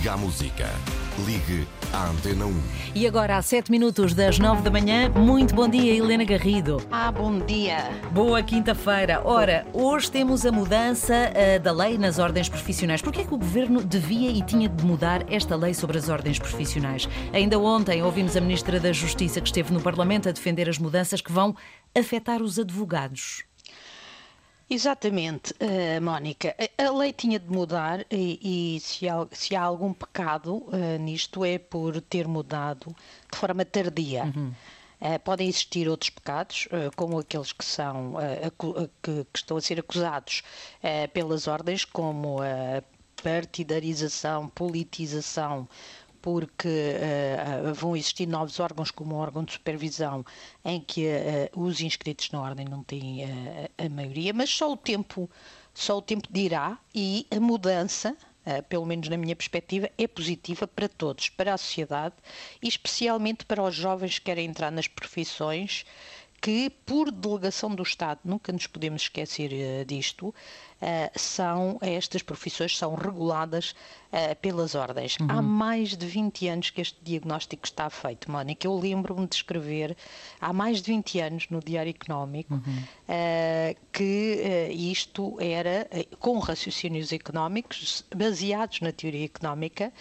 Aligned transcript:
Liga 0.00 0.14
à 0.14 0.16
música. 0.16 0.66
Ligue 1.26 1.68
à 1.92 2.06
Antena 2.06 2.46
1. 2.46 2.62
E 2.94 3.06
agora, 3.06 3.36
às 3.36 3.44
7 3.44 3.70
minutos 3.70 4.14
das 4.14 4.38
9 4.38 4.62
da 4.62 4.70
manhã, 4.70 5.10
muito 5.10 5.54
bom 5.54 5.68
dia, 5.68 5.94
Helena 5.94 6.24
Garrido. 6.24 6.82
Ah, 6.90 7.12
bom 7.12 7.38
dia. 7.40 7.90
Boa 8.10 8.42
quinta-feira. 8.42 9.20
Ora, 9.22 9.66
hoje 9.74 10.10
temos 10.10 10.46
a 10.46 10.50
mudança 10.50 11.12
uh, 11.14 11.60
da 11.60 11.70
lei 11.70 11.98
nas 11.98 12.18
ordens 12.18 12.48
profissionais. 12.48 13.02
Por 13.02 13.12
que 13.12 13.20
é 13.20 13.24
que 13.26 13.34
o 13.34 13.36
governo 13.36 13.84
devia 13.84 14.30
e 14.30 14.40
tinha 14.40 14.70
de 14.70 14.82
mudar 14.86 15.30
esta 15.30 15.54
lei 15.54 15.74
sobre 15.74 15.98
as 15.98 16.08
ordens 16.08 16.38
profissionais? 16.38 17.06
Ainda 17.30 17.58
ontem 17.58 18.02
ouvimos 18.02 18.34
a 18.38 18.40
Ministra 18.40 18.80
da 18.80 18.94
Justiça 18.94 19.38
que 19.38 19.48
esteve 19.48 19.70
no 19.70 19.82
Parlamento 19.82 20.30
a 20.30 20.32
defender 20.32 20.66
as 20.66 20.78
mudanças 20.78 21.20
que 21.20 21.30
vão 21.30 21.54
afetar 21.94 22.40
os 22.40 22.58
advogados. 22.58 23.44
Exatamente, 24.72 25.52
uh, 25.54 26.00
Mónica. 26.00 26.54
A, 26.78 26.90
lei 26.92 27.12
tinha 27.12 27.40
de 27.40 27.50
mudar 27.50 28.06
e, 28.08 28.76
e 28.76 28.80
se, 28.80 29.08
há, 29.08 29.26
se, 29.32 29.56
há, 29.56 29.62
algum 29.62 29.92
pecado 29.92 30.58
uh, 30.58 30.96
nisto 31.00 31.44
é 31.44 31.58
por 31.58 32.00
ter 32.00 32.28
mudado 32.28 32.94
de 33.32 33.36
forma 33.36 33.64
tardia. 33.64 34.32
Uhum. 34.36 34.54
Uh, 35.00 35.18
podem 35.24 35.48
existir 35.48 35.88
outros 35.88 36.10
pecados, 36.10 36.68
como 36.94 37.18
aqueles 37.18 37.52
que 37.52 37.64
são 37.64 38.14
que, 39.02 39.24
que, 39.24 39.26
estão 39.34 39.56
a 39.56 39.60
ser 39.60 39.80
acusados 39.80 40.42
pelas 41.14 41.48
ordens, 41.48 41.86
como 41.86 42.40
a 42.42 42.82
partidarização, 43.22 44.46
politização 44.48 45.66
porque 46.20 46.68
uh, 46.68 47.74
vão 47.74 47.96
existir 47.96 48.26
novos 48.26 48.60
órgãos, 48.60 48.90
como 48.90 49.14
o 49.14 49.18
órgão 49.18 49.44
de 49.44 49.52
supervisão, 49.52 50.24
em 50.64 50.80
que 50.80 51.06
uh, 51.06 51.60
os 51.60 51.80
inscritos 51.80 52.30
na 52.30 52.40
ordem 52.40 52.66
não 52.66 52.82
têm 52.82 53.24
uh, 53.24 53.70
a 53.78 53.88
maioria, 53.88 54.32
mas 54.32 54.50
só 54.50 54.72
o 54.72 54.76
tempo, 54.76 55.28
só 55.74 55.98
o 55.98 56.02
tempo 56.02 56.28
dirá 56.30 56.78
e 56.94 57.26
a 57.30 57.40
mudança. 57.40 58.16
pelo 58.68 58.86
menos 58.86 59.08
na 59.08 59.16
minha 59.18 59.36
perspectiva, 59.36 59.90
é 59.98 60.08
positiva 60.08 60.66
para 60.66 60.88
todos, 60.88 61.28
para 61.28 61.54
a 61.54 61.58
sociedade 61.58 62.14
e 62.62 62.66
especialmente 62.68 63.44
para 63.44 63.62
os 63.62 63.74
jovens 63.74 64.18
que 64.18 64.24
querem 64.24 64.48
entrar 64.48 64.72
nas 64.72 64.88
profissões 64.88 65.84
que, 66.40 66.70
por 66.86 67.10
delegação 67.10 67.74
do 67.74 67.82
Estado, 67.82 68.20
nunca 68.24 68.52
nos 68.52 68.66
podemos 68.66 69.02
esquecer 69.02 69.50
uh, 69.52 69.84
disto, 69.84 70.28
uh, 70.28 70.34
são 71.14 71.78
estas 71.82 72.22
profissões 72.22 72.76
são 72.76 72.94
reguladas 72.94 73.74
uh, 74.10 74.34
pelas 74.40 74.74
ordens. 74.74 75.18
Uhum. 75.20 75.26
Há 75.28 75.42
mais 75.42 75.94
de 75.96 76.06
20 76.06 76.48
anos 76.48 76.70
que 76.70 76.80
este 76.80 76.98
diagnóstico 77.02 77.66
está 77.66 77.90
feito, 77.90 78.30
Mónica. 78.30 78.66
Eu 78.66 78.78
lembro-me 78.78 79.26
de 79.26 79.36
escrever 79.36 79.94
há 80.40 80.52
mais 80.52 80.80
de 80.80 80.90
20 80.90 81.20
anos 81.20 81.46
no 81.50 81.60
Diário 81.60 81.90
Económico 81.90 82.54
uhum. 82.54 82.84
que 83.92 84.70
isto 84.70 85.36
era 85.40 85.88
com 86.18 86.38
raciocínios 86.38 87.12
económicos 87.12 88.04
baseados 88.14 88.80
na 88.80 88.92
teoria 88.92 89.24
económica 89.24 89.92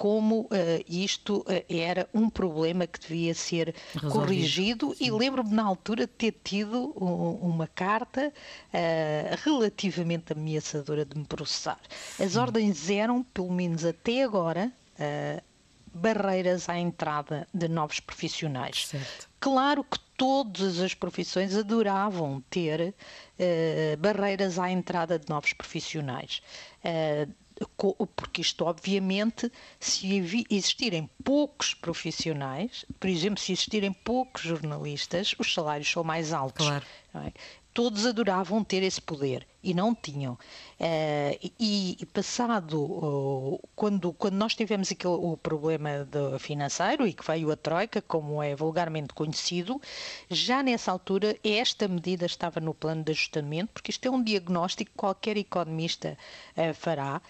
como 0.00 0.40
uh, 0.40 0.48
isto 0.88 1.40
uh, 1.40 1.44
era 1.68 2.08
um 2.14 2.30
problema 2.30 2.86
que 2.86 2.98
devia 2.98 3.34
ser 3.34 3.74
Resolvido. 3.92 4.18
corrigido 4.18 4.94
Sim. 4.94 5.04
e 5.04 5.10
lembro-me 5.10 5.52
na 5.52 5.62
altura 5.62 6.06
de 6.06 6.12
ter 6.14 6.40
tido 6.42 6.94
um, 6.98 7.32
uma 7.46 7.66
carta 7.66 8.32
uh, 8.32 9.36
relativamente 9.44 10.32
ameaçadora 10.32 11.04
de 11.04 11.18
me 11.18 11.26
processar. 11.26 11.78
As 12.18 12.34
ordens 12.36 12.88
eram, 12.88 13.22
pelo 13.22 13.52
menos 13.52 13.84
até 13.84 14.22
agora, 14.22 14.72
barreiras 15.92 16.68
à 16.68 16.78
entrada 16.78 17.46
de 17.52 17.68
novos 17.68 18.00
profissionais. 18.00 18.86
Certo. 18.86 19.28
Claro 19.38 19.84
que 19.84 19.98
todas 20.16 20.80
as 20.80 20.94
profissões 20.94 21.54
adoravam 21.54 22.42
ter 22.48 22.94
uh, 22.94 23.96
barreiras 23.98 24.58
à 24.58 24.70
entrada 24.70 25.18
de 25.18 25.28
novos 25.28 25.52
profissionais. 25.52 26.40
Uh, 26.82 27.30
porque 28.16 28.40
isto, 28.40 28.64
obviamente, 28.64 29.50
se 29.78 30.46
existirem 30.50 31.08
poucos 31.22 31.74
profissionais, 31.74 32.84
por 32.98 33.08
exemplo, 33.08 33.40
se 33.40 33.52
existirem 33.52 33.92
poucos 33.92 34.42
jornalistas, 34.42 35.34
os 35.38 35.52
salários 35.52 35.90
são 35.90 36.02
mais 36.02 36.32
altos. 36.32 36.66
Claro. 36.66 36.84
É? 37.14 37.32
Todos 37.72 38.06
adoravam 38.06 38.64
ter 38.64 38.82
esse 38.82 39.00
poder 39.00 39.46
e 39.62 39.74
não 39.74 39.94
tinham. 39.94 40.34
Uh, 40.80 41.50
e, 41.58 41.96
e, 42.00 42.06
passado, 42.06 42.82
uh, 42.82 43.60
quando, 43.76 44.12
quando 44.14 44.34
nós 44.34 44.54
tivemos 44.54 44.90
aquele, 44.90 45.14
o 45.14 45.36
problema 45.36 46.04
do 46.04 46.38
financeiro 46.38 47.06
e 47.06 47.12
que 47.12 47.26
veio 47.26 47.50
a 47.50 47.56
Troika, 47.56 48.00
como 48.00 48.42
é 48.42 48.54
vulgarmente 48.56 49.12
conhecido, 49.12 49.80
já 50.30 50.62
nessa 50.62 50.90
altura 50.90 51.36
esta 51.44 51.86
medida 51.86 52.24
estava 52.24 52.60
no 52.60 52.72
plano 52.72 53.04
de 53.04 53.12
ajustamento, 53.12 53.72
porque 53.74 53.90
isto 53.90 54.06
é 54.06 54.10
um 54.10 54.22
diagnóstico 54.22 54.90
que 54.90 54.96
qualquer 54.96 55.36
economista 55.36 56.16
uh, 56.56 56.74
fará, 56.74 57.20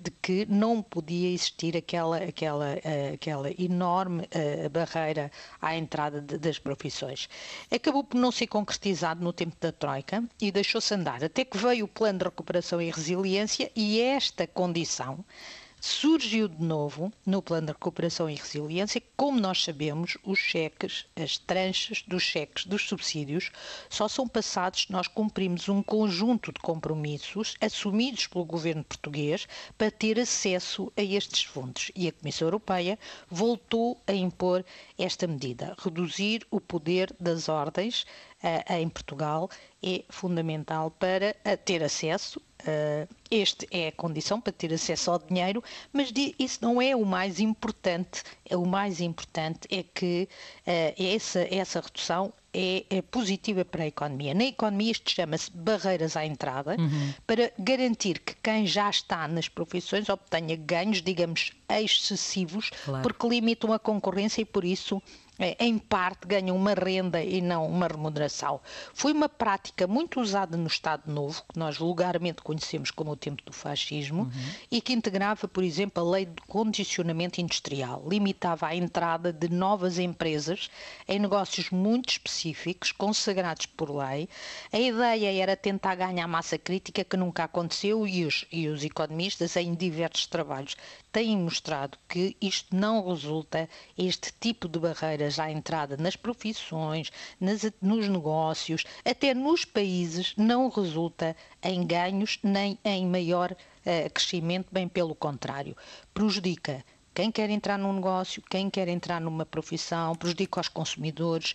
de 0.00 0.12
que 0.22 0.46
não 0.46 0.80
podia 0.80 1.30
existir 1.30 1.76
aquela, 1.76 2.18
aquela, 2.18 2.74
aquela 3.12 3.50
enorme 3.60 4.22
barreira 4.70 5.32
à 5.60 5.76
entrada 5.76 6.20
de, 6.20 6.38
das 6.38 6.60
profissões. 6.60 7.28
Acabou 7.68 8.04
por 8.04 8.16
não 8.16 8.30
ser 8.30 8.46
concretizado 8.46 9.22
no 9.22 9.32
tempo 9.32 9.56
da 9.60 9.72
Troika 9.72 10.22
e 10.40 10.52
deixou-se 10.52 10.94
andar 10.94 11.24
até 11.24 11.44
que 11.48 11.58
veio 11.58 11.86
o 11.86 11.88
plano 11.88 12.18
de 12.18 12.24
recuperação 12.24 12.80
e 12.80 12.90
resiliência 12.90 13.70
e 13.74 14.00
esta 14.00 14.46
condição 14.46 15.24
surgiu 15.80 16.48
de 16.48 16.62
novo 16.62 17.12
no 17.24 17.42
plano 17.42 17.68
de 17.68 17.72
recuperação 17.72 18.28
e 18.28 18.34
resiliência. 18.34 19.02
Como 19.16 19.40
nós 19.40 19.62
sabemos, 19.62 20.16
os 20.24 20.38
cheques, 20.38 21.06
as 21.16 21.38
tranches 21.38 22.02
dos 22.06 22.22
cheques 22.22 22.64
dos 22.64 22.88
subsídios, 22.88 23.50
só 23.88 24.08
são 24.08 24.26
passados 24.26 24.82
se 24.82 24.92
nós 24.92 25.06
cumprimos 25.06 25.68
um 25.68 25.82
conjunto 25.82 26.52
de 26.52 26.60
compromissos 26.60 27.56
assumidos 27.60 28.26
pelo 28.26 28.44
governo 28.44 28.84
português 28.84 29.46
para 29.76 29.90
ter 29.90 30.18
acesso 30.18 30.92
a 30.96 31.02
estes 31.02 31.44
fundos. 31.44 31.90
E 31.94 32.08
a 32.08 32.12
Comissão 32.12 32.46
Europeia 32.46 32.98
voltou 33.28 34.00
a 34.06 34.12
impor 34.12 34.64
esta 34.98 35.26
medida, 35.26 35.76
reduzir 35.78 36.46
o 36.50 36.60
poder 36.60 37.14
das 37.20 37.48
ordens 37.48 38.04
uh, 38.42 38.72
em 38.74 38.88
Portugal 38.88 39.48
é 39.82 40.04
fundamental 40.08 40.90
para 40.90 41.34
ter 41.64 41.82
acesso. 41.82 42.40
Uh, 42.60 43.08
este 43.30 43.68
é 43.70 43.88
a 43.88 43.92
condição 43.92 44.40
para 44.40 44.52
ter 44.52 44.72
acesso 44.72 45.10
ao 45.10 45.18
dinheiro, 45.18 45.62
mas 45.92 46.12
isso 46.38 46.58
não 46.62 46.80
é 46.80 46.96
o 46.96 47.04
mais 47.04 47.40
importante. 47.40 48.22
É 48.48 48.56
o 48.56 48.66
mais 48.66 49.00
importante 49.00 49.60
é 49.70 49.82
que 49.82 50.28
essa, 50.96 51.40
essa 51.54 51.80
redução 51.80 52.32
é, 52.52 52.84
é, 52.88 53.02
positiva 53.02 53.64
para 53.64 53.84
a 53.84 53.86
economia. 53.86 54.34
Na 54.34 54.44
economia 54.44 54.92
isto 54.92 55.10
chama-se 55.10 55.50
barreiras 55.50 56.16
à 56.16 56.24
entrada, 56.24 56.76
uhum. 56.78 57.12
para 57.26 57.52
garantir 57.58 58.18
que 58.18 58.34
quem 58.42 58.66
já 58.66 58.88
está 58.88 59.28
nas 59.28 59.48
profissões 59.48 60.08
obtenha 60.08 60.56
ganhos, 60.56 61.02
digamos, 61.02 61.52
excessivos, 61.68 62.70
claro. 62.84 63.02
porque 63.02 63.28
limitam 63.28 63.72
a 63.72 63.78
concorrência 63.78 64.40
e 64.40 64.44
por 64.44 64.64
isso 64.64 65.02
em 65.38 65.78
parte 65.78 66.26
ganham 66.26 66.56
uma 66.56 66.74
renda 66.74 67.22
e 67.22 67.40
não 67.40 67.66
uma 67.66 67.86
remuneração. 67.86 68.60
Foi 68.92 69.12
uma 69.12 69.28
prática 69.28 69.86
muito 69.86 70.20
usada 70.20 70.56
no 70.56 70.66
Estado 70.66 71.10
Novo, 71.10 71.42
que 71.52 71.58
nós 71.58 71.76
vulgarmente 71.78 72.42
conhecemos 72.42 72.90
como 72.90 73.12
o 73.12 73.16
tempo 73.16 73.42
do 73.44 73.52
fascismo, 73.52 74.22
uhum. 74.22 74.50
e 74.70 74.80
que 74.80 74.92
integrava, 74.92 75.46
por 75.46 75.62
exemplo, 75.62 76.02
a 76.02 76.10
lei 76.10 76.26
de 76.26 76.42
condicionamento 76.46 77.40
industrial, 77.40 78.04
limitava 78.08 78.66
a 78.66 78.74
entrada 78.74 79.32
de 79.32 79.48
novas 79.48 79.98
empresas 79.98 80.68
em 81.06 81.20
negócios 81.20 81.70
muito 81.70 82.10
específicos, 82.10 82.90
consagrados 82.90 83.66
por 83.66 83.90
lei. 83.90 84.28
A 84.72 84.78
ideia 84.78 85.42
era 85.42 85.56
tentar 85.56 85.94
ganhar 85.94 86.26
massa 86.26 86.58
crítica, 86.58 87.04
que 87.04 87.16
nunca 87.16 87.44
aconteceu, 87.44 88.06
e 88.06 88.24
os, 88.24 88.44
e 88.50 88.68
os 88.68 88.82
economistas, 88.82 89.56
em 89.56 89.74
diversos 89.74 90.26
trabalhos, 90.26 90.76
têm 91.12 91.36
mostrado 91.38 91.98
que 92.08 92.36
isto 92.40 92.74
não 92.74 93.08
resulta, 93.08 93.68
este 93.96 94.32
tipo 94.40 94.68
de 94.68 94.78
barreiras 95.28 95.38
à 95.38 95.50
entrada 95.50 95.96
nas 95.96 96.16
profissões, 96.16 97.10
nas, 97.38 97.62
nos 97.80 98.08
negócios, 98.08 98.84
até 99.04 99.34
nos 99.34 99.64
países, 99.64 100.34
não 100.36 100.68
resulta 100.68 101.36
em 101.62 101.86
ganhos 101.86 102.38
nem 102.42 102.78
em 102.84 103.06
maior 103.06 103.52
uh, 103.52 104.10
crescimento, 104.12 104.68
bem 104.72 104.88
pelo 104.88 105.14
contrário. 105.14 105.76
Prejudica 106.14 106.84
quem 107.14 107.30
quer 107.30 107.50
entrar 107.50 107.78
num 107.78 107.92
negócio, 107.92 108.42
quem 108.48 108.70
quer 108.70 108.88
entrar 108.88 109.20
numa 109.20 109.44
profissão, 109.44 110.14
prejudica 110.14 110.60
os 110.60 110.68
consumidores. 110.68 111.54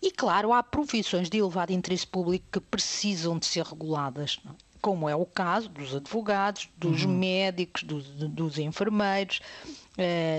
E, 0.00 0.10
claro, 0.10 0.52
há 0.52 0.62
profissões 0.62 1.30
de 1.30 1.38
elevado 1.38 1.72
interesse 1.72 2.06
público 2.06 2.44
que 2.52 2.60
precisam 2.60 3.38
de 3.38 3.46
ser 3.46 3.64
reguladas. 3.64 4.38
Não? 4.44 4.54
como 4.82 5.08
é 5.08 5.14
o 5.14 5.24
caso 5.24 5.68
dos 5.68 5.94
advogados, 5.94 6.68
dos 6.76 7.04
uhum. 7.04 7.16
médicos, 7.16 7.84
dos, 7.84 8.04
dos 8.04 8.58
enfermeiros, 8.58 9.40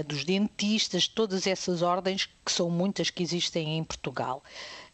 dos 0.08 0.24
dentistas, 0.26 1.08
todas 1.08 1.46
essas 1.46 1.82
ordens, 1.82 2.28
que 2.44 2.52
são 2.52 2.70
muitas 2.70 3.10
que 3.10 3.22
existem 3.22 3.78
em 3.78 3.84
Portugal. 3.84 4.44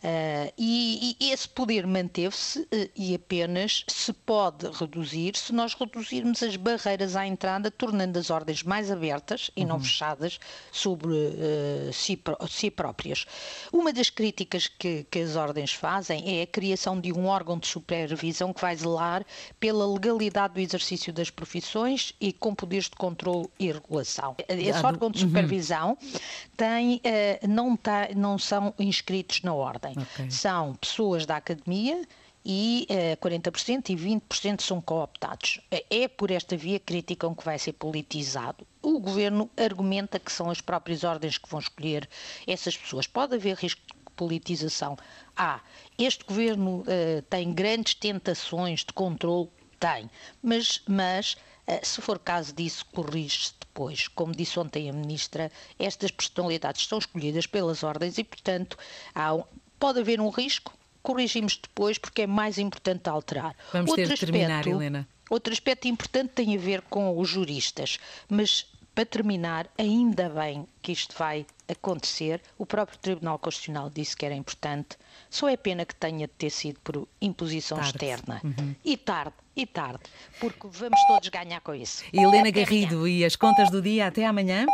Uh, 0.01 0.47
e, 0.57 1.17
e, 1.19 1.31
esse 1.33 1.49
poder 1.49 1.85
manteve-se 1.85 2.61
uh, 2.61 2.89
e 2.95 3.13
apenas 3.13 3.83
se 3.85 4.13
pode 4.13 4.65
reduzir 4.71 5.35
se 5.35 5.51
nós 5.51 5.73
reduzirmos 5.73 6.41
as 6.41 6.55
barreiras 6.55 7.17
à 7.17 7.27
entrada, 7.27 7.69
tornando 7.69 8.17
as 8.17 8.29
ordens 8.29 8.63
mais 8.63 8.89
abertas 8.89 9.51
e 9.57 9.61
uhum. 9.61 9.67
não 9.67 9.79
fechadas 9.81 10.39
sobre 10.71 11.11
uh, 11.11 11.91
si, 11.91 12.17
si, 12.47 12.71
próprias. 12.71 13.25
Uma 13.73 13.91
das 13.91 14.09
críticas 14.09 14.67
que, 14.67 15.05
que, 15.11 15.19
as 15.19 15.35
ordens 15.35 15.73
fazem 15.73 16.39
é 16.39 16.43
a 16.43 16.47
criação 16.47 16.97
de 16.97 17.11
um 17.11 17.25
órgão 17.25 17.59
de 17.59 17.67
supervisão 17.67 18.53
que 18.53 18.61
vai 18.61 18.77
zelar 18.77 19.25
pela 19.59 19.85
legalidade 19.85 20.53
do 20.53 20.61
exercício 20.61 21.11
das 21.11 21.29
profissões 21.29 22.13
e 22.21 22.31
com 22.31 22.55
poderes 22.55 22.85
de 22.85 22.95
controle 22.95 23.49
e 23.59 23.69
regulação. 23.69 24.37
Esse 24.47 24.85
órgão 24.85 25.11
de 25.11 25.25
uhum. 25.25 25.29
supervisão 25.29 25.89
uhum. 26.01 26.19
tem, 26.55 27.01
não, 27.45 27.75
tá, 27.75 28.07
não 28.15 28.39
são 28.39 28.73
inscritos 28.79 29.41
na 29.41 29.53
ordem 29.53 29.88
okay. 29.97 30.29
são 30.31 30.75
pessoas 30.75 31.25
da 31.25 31.37
academia 31.37 32.01
e 32.45 32.87
uh, 32.89 32.93
eh, 32.93 33.15
40% 33.17 33.89
e 33.89 33.95
20% 33.95 34.61
são 34.61 34.81
cooptados. 34.81 35.59
É 35.89 36.07
por 36.07 36.31
esta 36.31 36.55
via 36.55 36.79
que 36.79 36.85
criticam 36.85 37.35
que 37.35 37.43
vai 37.43 37.59
ser 37.59 37.73
politizado. 37.73 38.65
O 38.81 38.99
governo 38.99 39.49
argumenta 39.57 40.19
que 40.19 40.31
são 40.31 40.49
as 40.49 40.61
próprias 40.61 41.03
ordens 41.03 41.37
que 41.37 41.49
vão 41.49 41.59
escolher 41.59 42.09
essas 42.47 42.77
pessoas. 42.77 43.07
Pode 43.07 43.35
haver 43.35 43.55
risco 43.57 43.81
de 43.85 44.11
politização. 44.15 44.97
Ah, 45.35 45.61
este 45.97 46.23
governo 46.23 46.79
uh, 46.81 47.21
tem 47.29 47.53
grandes 47.53 47.93
tentações 47.93 48.79
de 48.85 48.93
controle? 48.93 49.49
Tem. 49.79 50.09
Mas, 50.41 50.81
mas 50.87 51.33
uh, 51.67 51.85
se 51.85 52.01
for 52.01 52.19
caso 52.19 52.53
disso, 52.53 52.85
corrige-se 52.93 53.53
depois. 53.59 54.07
Como 54.07 54.33
disse 54.33 54.59
ontem 54.59 54.89
a 54.89 54.93
Ministra, 54.93 55.51
estas 55.77 56.11
personalidades 56.11 56.87
são 56.87 56.97
escolhidas 56.97 57.45
pelas 57.45 57.83
ordens 57.83 58.17
e, 58.17 58.23
portanto, 58.23 58.77
há 59.13 59.35
um, 59.35 59.43
Pode 59.79 59.99
haver 59.99 60.19
um 60.19 60.29
risco, 60.29 60.73
corrigimos 61.01 61.57
depois 61.57 61.97
porque 61.97 62.23
é 62.23 62.27
mais 62.27 62.57
importante 62.57 63.09
alterar. 63.09 63.55
Vamos 63.71 63.89
outro 63.89 64.07
ter 64.07 64.13
de 64.13 64.19
terminar, 64.19 64.59
aspecto, 64.59 64.81
Helena. 64.81 65.07
Outro 65.29 65.53
aspecto 65.53 65.87
importante 65.87 66.29
tem 66.29 66.55
a 66.55 66.59
ver 66.59 66.81
com 66.81 67.17
os 67.17 67.29
juristas, 67.29 67.99
mas 68.27 68.65
para 68.99 69.05
terminar, 69.05 69.65
ainda 69.77 70.27
bem 70.27 70.67
que 70.81 70.91
isto 70.91 71.15
vai 71.17 71.45
acontecer. 71.69 72.41
O 72.57 72.65
próprio 72.65 72.97
Tribunal 72.97 73.39
Constitucional 73.39 73.89
disse 73.89 74.17
que 74.17 74.25
era 74.25 74.35
importante. 74.35 74.97
Só 75.29 75.47
é 75.47 75.55
pena 75.55 75.85
que 75.85 75.95
tenha 75.95 76.27
de 76.27 76.33
ter 76.33 76.49
sido 76.49 76.81
por 76.81 77.07
imposição 77.21 77.77
tarde. 77.77 77.91
externa. 77.91 78.41
Uhum. 78.43 78.75
E 78.83 78.97
tarde, 78.97 79.35
e 79.55 79.65
tarde, 79.65 80.03
porque 80.39 80.67
vamos 80.69 80.99
todos 81.07 81.29
ganhar 81.29 81.61
com 81.61 81.73
isso. 81.73 82.03
Helena 82.11 82.51
Garrido 82.51 83.07
e 83.07 83.23
as 83.23 83.37
contas 83.37 83.71
do 83.71 83.81
dia. 83.81 84.07
Até 84.07 84.25
amanhã. 84.25 84.65